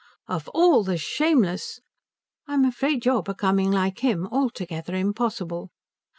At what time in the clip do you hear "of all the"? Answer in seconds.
0.27-0.97